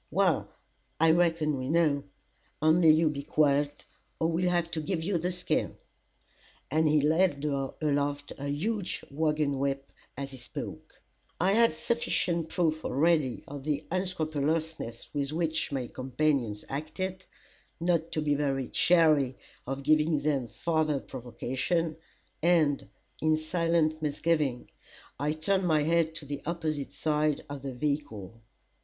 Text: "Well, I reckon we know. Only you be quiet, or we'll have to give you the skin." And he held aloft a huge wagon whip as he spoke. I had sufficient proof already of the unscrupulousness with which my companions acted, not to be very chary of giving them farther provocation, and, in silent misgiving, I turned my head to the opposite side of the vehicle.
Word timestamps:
"Well, 0.09 0.49
I 0.99 1.11
reckon 1.11 1.59
we 1.59 1.69
know. 1.69 2.05
Only 2.59 2.89
you 2.89 3.07
be 3.07 3.21
quiet, 3.21 3.85
or 4.19 4.29
we'll 4.31 4.49
have 4.49 4.71
to 4.71 4.81
give 4.81 5.03
you 5.03 5.19
the 5.19 5.31
skin." 5.31 5.77
And 6.71 6.87
he 6.89 7.07
held 7.07 7.45
aloft 7.83 8.33
a 8.39 8.47
huge 8.47 9.03
wagon 9.11 9.59
whip 9.59 9.91
as 10.17 10.31
he 10.31 10.37
spoke. 10.37 11.03
I 11.39 11.51
had 11.51 11.71
sufficient 11.71 12.49
proof 12.49 12.83
already 12.83 13.43
of 13.47 13.63
the 13.63 13.85
unscrupulousness 13.91 15.13
with 15.13 15.31
which 15.33 15.71
my 15.71 15.85
companions 15.85 16.65
acted, 16.67 17.27
not 17.79 18.11
to 18.13 18.23
be 18.23 18.33
very 18.33 18.69
chary 18.69 19.37
of 19.67 19.83
giving 19.83 20.21
them 20.21 20.47
farther 20.47 20.99
provocation, 20.99 21.95
and, 22.41 22.87
in 23.21 23.37
silent 23.37 24.01
misgiving, 24.01 24.71
I 25.19 25.33
turned 25.33 25.67
my 25.67 25.83
head 25.83 26.15
to 26.15 26.25
the 26.25 26.41
opposite 26.47 26.91
side 26.91 27.43
of 27.47 27.61
the 27.61 27.75
vehicle. 27.75 28.41